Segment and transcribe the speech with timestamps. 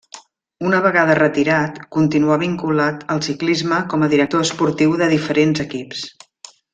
[0.67, 6.03] Una vegada retirat continuà vinculat al ciclisme com a director esportiu de diferents equips.